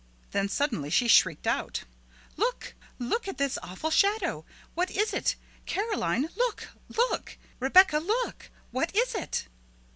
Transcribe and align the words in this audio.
Then 0.31 0.49
suddenly 0.49 0.89
she 0.89 1.07
shrieked 1.07 1.45
out: 1.45 1.83
"Look 2.35 2.73
at 3.27 3.37
this 3.37 3.59
awful 3.61 3.91
shadow! 3.91 4.45
What 4.73 4.89
is 4.89 5.13
it? 5.13 5.35
Caroline, 5.67 6.27
look, 6.35 6.69
look! 6.89 7.37
Rebecca, 7.59 7.99
look! 7.99 8.49
What 8.71 8.95
is 8.95 9.13
it?" 9.13 9.45